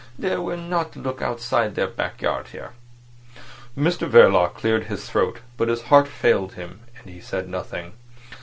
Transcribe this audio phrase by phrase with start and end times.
[0.17, 2.71] They will not look outside their backyard here."
[3.77, 7.93] Mr Verloc cleared his throat, but his heart failed him, and he said nothing.